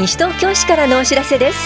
[0.00, 1.58] 西東京市からのお知らせです。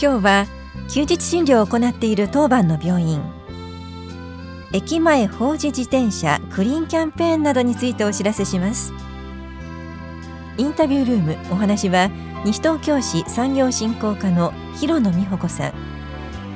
[0.00, 0.46] 今日は
[0.88, 3.20] 休日診療を行っている当番の病院。
[4.72, 8.94] 駅前放置自転車クリーンキャンペーンなどについてお知らせします。
[10.56, 12.08] インタビュールームお話は
[12.46, 15.72] 西東京市産業振興課の広野美穂子さん。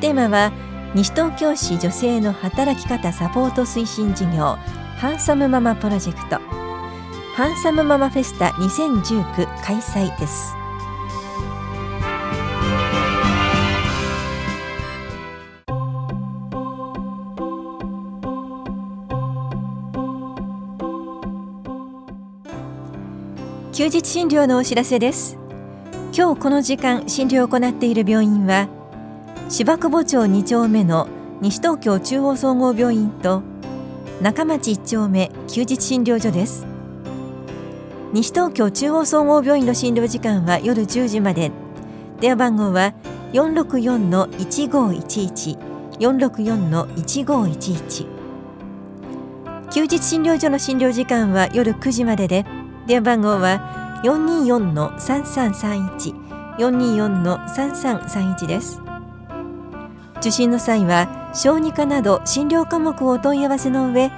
[0.00, 0.50] テーマは
[0.96, 4.56] 西東京市女性の働き方サポート推進事業
[4.96, 6.40] ハンサムママプロジェクト。
[7.34, 10.54] ハンサムママフェスタ2019開催です。
[23.74, 25.36] 休日診療のお知らせです。
[26.16, 28.70] 今日この時間診療を行っている病院は
[29.48, 31.06] 芝久保町2丁目の
[31.40, 33.42] 西東京中央総合病院と
[34.20, 36.66] 中町1丁目休日診療所です。
[38.12, 41.52] 西東京中央総合病院の診療時間は夜10時まで。
[42.20, 42.94] 電話番号は
[43.34, 45.58] 464-1511
[46.00, 48.06] 464-1511
[49.70, 52.46] 休日診療所の診療時間は夜9時までで
[52.86, 56.26] 電話番号は424-3331
[56.58, 58.85] 424-3331です。
[60.20, 64.10] 受診の際は小児科など診療科目をお問い合わせの上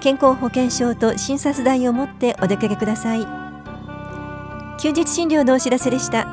[0.00, 3.26] 健康保険証と診察代を持ってお出かけください。
[4.78, 6.26] 休日診療のお知らせでした。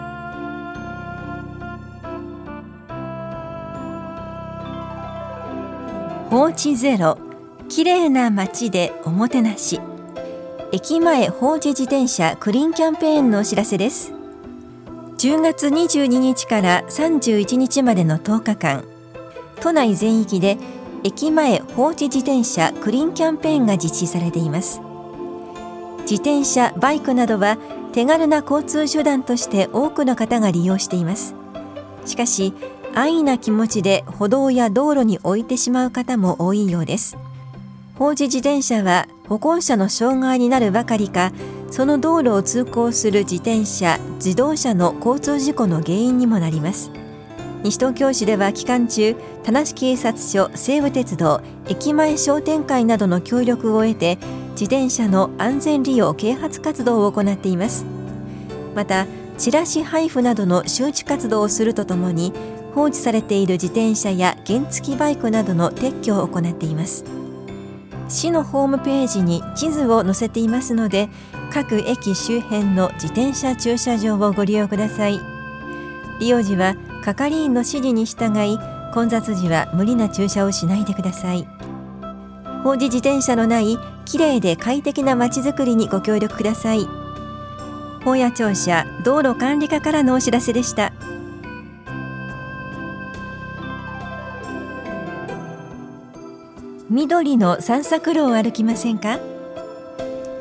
[6.30, 7.18] 放置ゼロ
[7.70, 9.80] 綺麗な街でおもてなし。
[10.74, 14.14] 駅前放置自転車クリーンキャンペーンのお知らせです。
[15.18, 19.01] 10月22日から31日までの10日間。
[19.62, 20.58] 都内全域で
[21.04, 24.82] 駅前放置自転車クリーンキャンペーンが実施されています。
[26.02, 27.58] 自転車バイクなどは
[27.94, 31.36] 手軽な交通手段として多くの方が利用しています。
[32.06, 32.54] しかし
[32.94, 37.18] 安易な気持ちで歩道や道路に置いてしまう方も多いようです。
[37.96, 41.32] 放置自転車は歩行者の障害になるばかりか
[41.70, 46.92] その道路を通行する自転車自動車の交通事故の原因にもなります。
[47.64, 54.18] 西東京市では期間中田無警察署西武鉄道駅前商店会などの協力を得て
[54.52, 57.86] 自転車の安全利用啓発活動を行っています。
[58.76, 59.06] また
[59.38, 62.34] チラシ配布などの周知活動をするとともに
[62.74, 67.06] 放置されている自転車や原付バイクなどの撤去を行っています。
[68.10, 71.10] 市のホームページに地図を載せていますので
[71.54, 75.41] 各駅周辺の自転車駐車場をご利用ください。
[76.22, 78.60] 利用時は係員の指示に従い
[78.94, 81.48] 混雑時は無理な駐車をしないでください。
[82.64, 86.88] 放置自転車のないきれいで快適なまちづくりにご協力ください。
[88.06, 90.94] 本屋庁舎道路管理課からのお知らせでした。
[96.90, 99.20] 緑の散策路を歩きませんか？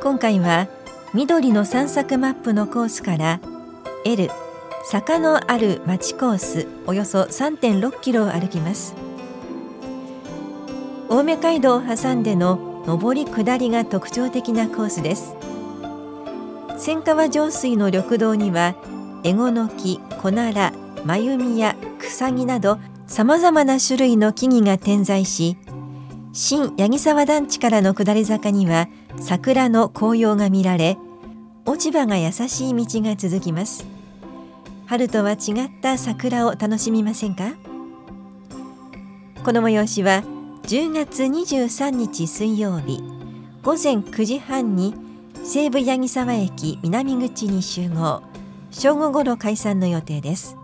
[0.03, 0.69] 今回は
[1.15, 3.41] 緑の散策マップのコースから
[4.05, 4.29] L
[4.83, 8.95] 坂のある町コースおよそ3.6キロを歩きます。
[11.09, 15.37] 青梅街道を挟んでの上り下りが特徴的なコースです。
[16.79, 18.75] 千川上水の緑道には
[19.23, 20.73] エゴノキ、コナラ、
[21.05, 25.59] マユミやクサギなどさまざまな種類の木々が点在し
[26.33, 28.89] 新八木沢団地からの下り坂には
[29.21, 30.97] 桜の紅葉が見られ
[31.67, 33.90] 落ち葉が優しい道が続きます。
[34.91, 37.53] 春とは違った桜を楽しみませんか？
[39.45, 40.25] この催しは
[40.65, 43.01] 10月23日水曜日
[43.63, 44.97] 午前9時半に
[45.45, 48.25] 西武八木沢駅南口に集合
[48.73, 50.57] 正午ごろ解散の予定です。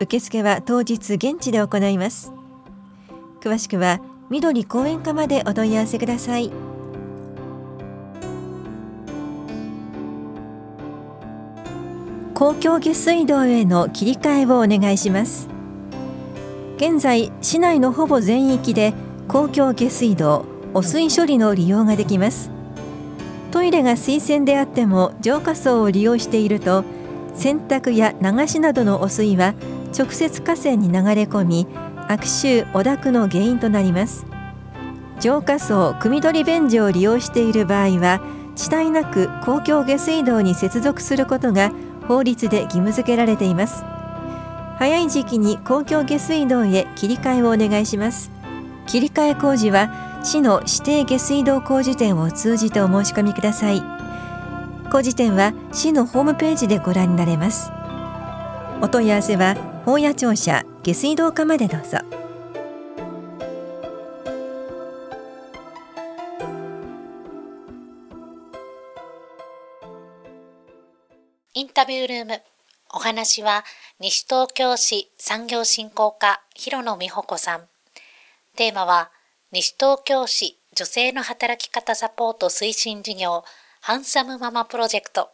[0.00, 2.32] 受付は当日現地で行います。
[3.42, 4.00] 詳しくは
[4.30, 6.50] 緑公園課までお問い合わせください。
[12.38, 15.48] 公共下水道への切り替えをお願いします。
[16.76, 18.94] 現在市内のほぼ全域で
[19.26, 22.52] 公共下水道汚水処理の利用ができます。
[23.50, 26.84] トイレが水洗であっても浄化槽を利用していると
[27.34, 29.54] 洗濯や流しなどの汚水は
[29.92, 31.66] 直接河川に流れ込み
[32.06, 34.26] 悪臭汚濁の原因となります。
[35.18, 38.20] 浄化槽汲み取り便所を利用している場合は
[38.54, 41.72] 遅滞なく公共下水道に接続することが
[42.08, 43.84] 法律で義務付けられています。
[44.78, 48.30] 早い時期に公共下水道へ切り替えをお願いします。
[48.86, 53.82] 切り替え工事は市の指定下水道工事店を通じてお申し込みください。
[54.90, 57.70] 工事店は市のホームページでご覧になれます。
[58.80, 61.98] お問い合わせは本屋庁舎下水道課までどうぞ。
[71.58, 72.40] インタビュールーム
[72.94, 73.64] お話は
[73.98, 77.62] 西東京市産業振興課広野美穂子さん
[78.54, 79.10] テーマは
[79.50, 83.42] 西東京市女性の働き方サポート推進事業
[83.80, 85.30] ハンサムママプロジェクト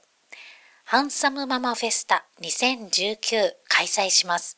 [0.84, 4.56] ハンサムママフェスタ2019開催します。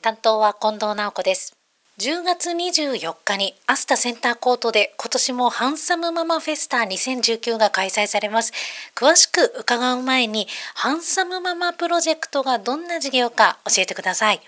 [0.00, 1.57] 担当は近藤直子です。
[1.98, 8.52] 10月24日にアスタセンターコートで今年もハンサムママフェスタ2019が開催されます。
[8.94, 10.46] 詳しく伺う前に
[10.76, 14.40] ハンサムママプロジェクトがどんな事業か教えてください。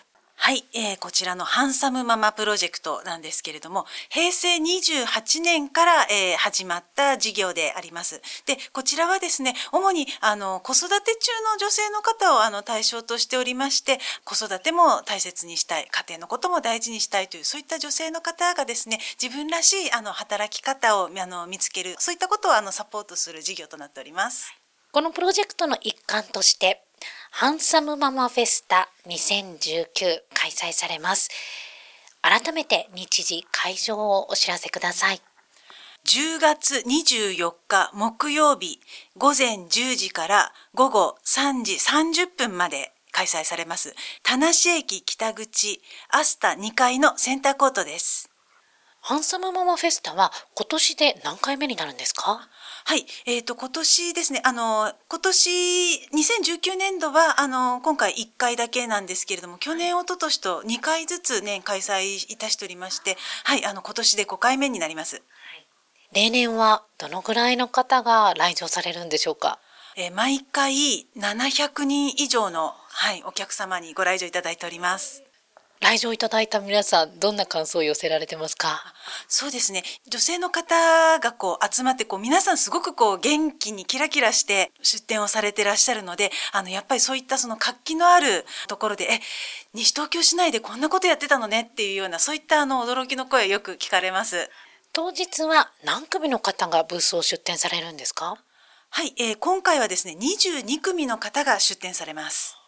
[0.42, 8.22] はい、えー、こちらのハンサムママプロジェクトなんですけれども、平成28年から、えー、始まった事業であります。
[8.46, 24.54] で、こちらはですね、主にあの子育て中の女性の方をあの対象としておりまして、子育ても大切にしたい、家庭のことも大事にしたいというそういった女性の方がですね、自分らしいあの働き方をあの見つける、そういったことをあのサポートする事業となっております。
[24.90, 26.82] このプロジェクトの一環として、
[27.30, 31.30] ハンサムママフェスタ2019開催されます。
[32.20, 35.22] 改めて日時会場をお知らせください。
[36.06, 38.80] 10月24日木曜日
[39.16, 43.94] 午前10時から午後3時30分まで開催されます。
[44.22, 45.80] 田無駅北口
[46.10, 48.28] アスタ2階のセンターコートです。
[49.00, 52.48] ハンサムママフェスタは今年で何回目になるんですか？
[52.90, 55.50] はい、えっ、ー、と今年ですね、あの今年
[56.10, 65.22] 2019年度はあの今回1回だけなんですけれども、去年一昨年と2回ずつ年開催いたしておりまして、はい、あの今年で5回目になります。
[66.12, 69.60] 例年はどのぐらいの方が来場されるんでしょうか？
[69.96, 75.22] えー、毎回700人以上のはいお客様にご来場いただいております。
[75.80, 78.82] 来場いただいた皆さん、どんな感想を寄せられてますか？
[79.28, 79.82] そうですね。
[80.08, 89.20] 女性の方がこう集まって、こう皆さんすごくこう元気にキラキラして出展をされてらっしゃるので、あの、やっぱりそういったその活気のあるところで、え、
[89.72, 94.50] 西東京市内でこんなことやってたのねっていうような、そういったあの驚きの声をよく聞かれます。
[94.92, 98.36] 当日は何組の方がブースを出展されるんですか？
[98.90, 102.59] はい、えー、今回はですね、22組の方が出展されます。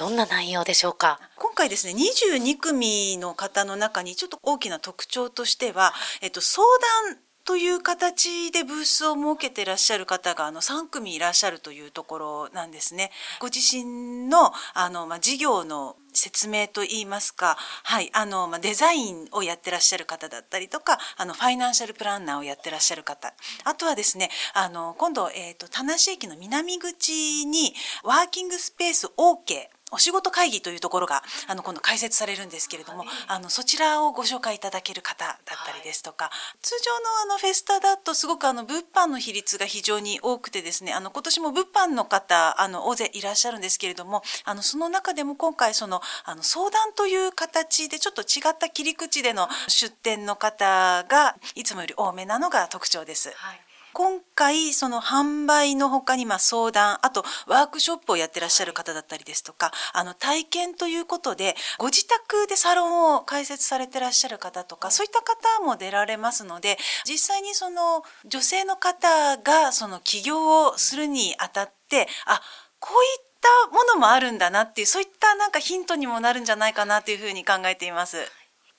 [0.00, 1.20] どんな内容でしょうか？
[1.36, 5.92] 今回ですね22組の方の中にちょっと大きな特徴としては、
[6.22, 6.64] えっと、相
[7.06, 13.10] 談という形でブースを設けていらっしゃる方があの3組いらっしゃるというところなんですね。
[13.40, 23.34] ご自身のあの、まあ、事業の説明といいますか、はい、あの、まあ、デザインをやってらっしゃる方だったりとか、あの、ファイナンシャルプランナーをやってらっしゃる方。
[23.64, 53.32] あとはですね、あの、今度、えっ、ー、と、田無駅の南口に、ワーキングスペース OK お仕事会議というところがあの今度開設されるんですけれども、はい、あのそちらをご紹介いただける方だったりですとか、はい、通常のあのフェスタだとすごくあの物販の比率が非常に多くてですねあの今年も物販の方あの大勢いらっしゃるんですけれどもあのその中でも今回そのあの相談という形でちょっと違った切り口での出店の方がいつもより多めなのが特徴です。
[53.34, 53.69] はい
[54.00, 72.40] 今回その販売の他にま相談あとワークショップをやってらっしゃる方だったりですとかあの体験ということでご自宅でサロンを開設されてらっしゃる方とかそういった方も出られますので実際にその女性の方がその起業をするにあたってあ
[72.78, 73.26] こういっ
[73.68, 78.16] たものもあるんだなっていうそういったなんかヒントにもなるんじゃないかなというふうに考えています。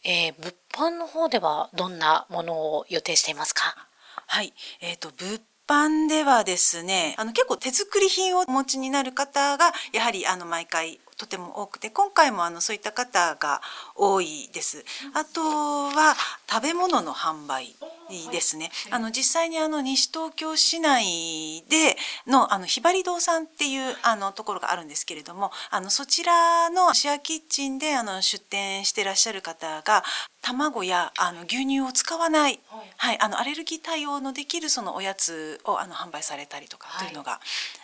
[0.04, 3.91] えー、物販の方ではどんなものを予定していますか？
[4.34, 13.62] はい、えっ、ー、と物販ではですね、あの結構手作り品をお持ちになる方がやはりあの毎回とても多くて今回もあのそういった方が
[13.96, 14.84] 多いです。
[15.14, 16.16] あとは
[16.50, 17.76] 食べ物の販売
[18.32, 18.72] ですね。
[18.90, 30.04] あの実際にあの西東京市内でのあのひばり堂さんっていうあのところがあるんですけれども、あのそちらのシェアキッチンであの出店してらっしゃる方が
[30.42, 32.60] 卵やあの牛乳を使わない、
[32.98, 37.40] はい、あのアレルギー対応のできるそのおやつをあの販売されたりとかというのが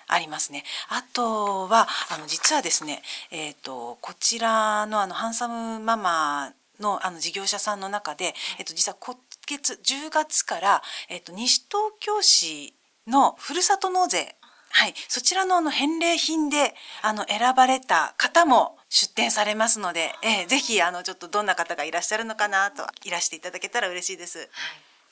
[0.08, 0.64] ありますね。
[0.90, 9.16] あとはあの実はですね、えっ、ー、とこちらのあのハンサムママのあの事業者さんの中で、えっと、実は今
[9.48, 12.74] 月10月から、えっと、西東京市
[13.08, 14.36] のふるさと納税
[14.70, 24.38] はい、そちらのあの返礼品であの選ばれた方も出展されますので、えー、ぜひあのちょっとどんな方がいらっしゃるのかなといらしていただけたら嬉しいです。
[24.40, 24.48] はい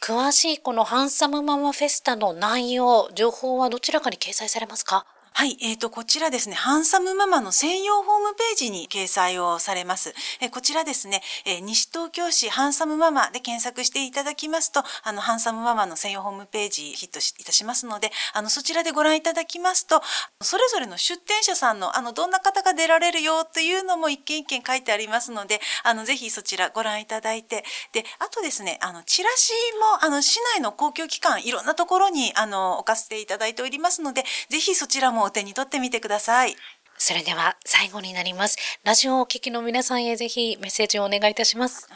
[0.05, 5.07] 詳しいこのハンサムママフェスタの内容、情報はどちらかに掲載されますか？
[5.37, 10.13] はい、えーと、こちらですね、ハンサムママの専用ホームページに掲載をされます。
[10.39, 20.01] えー、こちらですね、えー、西東京市ハンサムママで検索していただきますと、あの、ハンサムママの専用ホームページヒットいたしますので、あの、そちらでご覧いただきますと、
[20.39, 29.51] それぞれの出店者さんの、あの、どんな方が出られるよというのも一件一件書いてありますので、あの、ぜひそちらご覧いただいて、で、あとですね、あの、チラシ
[29.81, 36.55] も、あの、市内の公共機関、いろんなところに、あの、置かせていただいておりますので、ぜひそちらもお手に取ってみてください。
[36.97, 38.57] それでは最後になります。
[38.83, 41.89] ラジオをお聞きの皆さんへぜひメッセージをお願いいたします。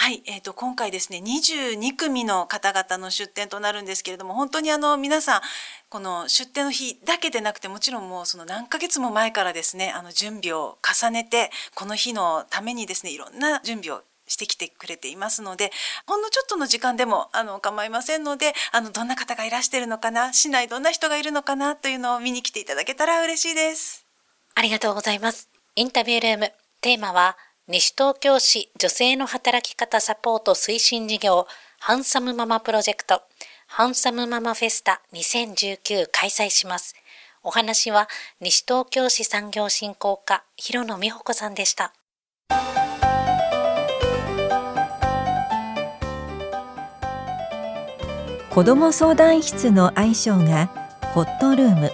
[0.00, 5.40] はい、えーと、今回ですね22組の方々の出展となるんですけれども本当にあの皆さん
[5.88, 15.70] この出展の日だけでなくてもちろんもうその何ヶ月も前からですねあの準備を重ねてこの日のためにですねいろんな準備をしてきてくれていますので
[16.06, 24.06] ほんのちょっとの時間でもあの構いませんのであのどんな方がいらしてるのかな市内どんな人がいるのかなというのを見に来ていただけたら嬉しいです。
[24.54, 25.48] ありがとうございます。
[25.76, 27.36] インタビュールームテーマは
[27.68, 31.46] 西東京市女性の働き方サポート推進事業
[31.80, 33.22] ハンサムママプロジェクト。
[33.66, 36.94] ハンサムママフェスタ2019開催します。
[37.44, 38.08] お話は
[38.40, 41.92] 西東京市産業振興課広野美穂子さんでした。
[48.58, 50.66] 子ども相談室の愛称が
[51.14, 51.92] ホットルーム。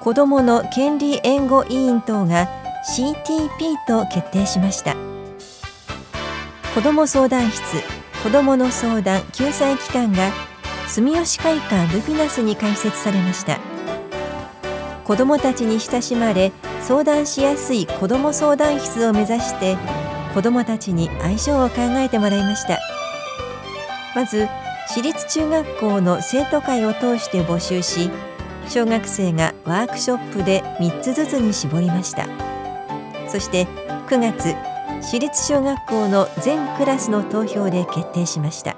[0.00, 2.48] 子どもの権利援護委員等が
[2.96, 4.96] CTP と決定しました。
[6.74, 7.62] 子ども相談室
[8.24, 10.32] 子どもの相談救済機関が
[10.88, 13.60] 住吉会館ルピナスに開設されました。
[15.04, 19.76] 子どもたちに親しまれ相談しやすい子ども相談室を目指して
[20.34, 22.80] 子どもたちに愛称を考えてもらいました。
[24.16, 24.48] まず
[24.94, 28.12] 私立中学校の生徒会を通して募集し
[28.68, 32.28] 小学生がワークショップで3つずつに絞りました。
[33.28, 33.66] そして
[34.06, 34.54] 9月
[35.02, 38.76] 私立小学校の全クラスの投票で決定しました。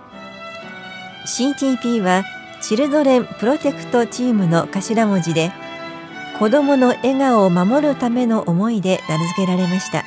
[1.27, 2.25] CTP は
[2.63, 5.53] チルドレンプロテクトチームの頭文字で
[6.39, 10.03] 子どもの笑顔を守るための思いで名付けられました。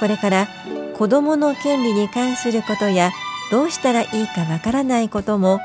[0.00, 0.48] これから
[0.96, 3.10] 子どもの権利に関することや
[3.52, 5.60] どうしたらいいかわからないことも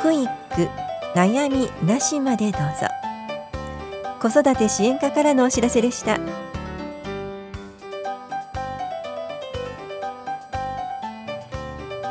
[0.00, 0.68] クイック
[1.18, 2.86] 悩みなしまでどうぞ。
[4.20, 6.18] 子育て支援課からのお知らせでした。